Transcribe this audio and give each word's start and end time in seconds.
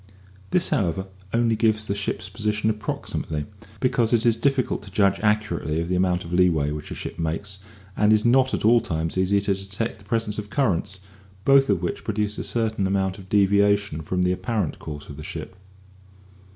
This, 0.49 0.69
however, 0.69 1.05
only 1.31 1.55
gives 1.55 1.85
the 1.85 1.93
ship's 1.93 2.27
position 2.27 2.71
approximately, 2.71 3.45
because 3.79 4.13
it 4.13 4.25
is 4.25 4.35
difficult 4.35 4.81
to 4.81 4.89
judge 4.91 5.19
accurately 5.19 5.79
of 5.79 5.89
the 5.89 5.95
amount 5.95 6.25
of 6.25 6.33
lee 6.33 6.49
way 6.49 6.71
which 6.71 6.89
a 6.89 6.95
ship 6.95 7.19
makes, 7.19 7.59
and 7.95 8.11
it 8.11 8.15
is 8.15 8.25
not 8.25 8.55
at 8.55 8.65
all 8.65 8.81
times 8.81 9.15
easy 9.15 9.39
to 9.41 9.53
detect 9.53 9.99
the 9.99 10.05
presence 10.05 10.39
of 10.39 10.49
currents, 10.49 11.01
both 11.45 11.69
of 11.69 11.83
which 11.83 12.03
produce 12.03 12.39
a 12.39 12.43
certain 12.43 12.87
amount 12.87 13.19
of 13.19 13.29
deviation 13.29 14.01
from 14.01 14.23
the 14.23 14.31
apparent 14.31 14.79
course 14.79 15.07
of 15.07 15.17
the 15.17 15.23
ship. 15.23 15.55